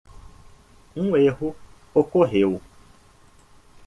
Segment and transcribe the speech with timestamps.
[1.01, 1.51] Um erro
[1.93, 2.59] ocorreu.